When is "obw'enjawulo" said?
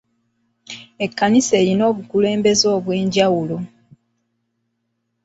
2.77-3.57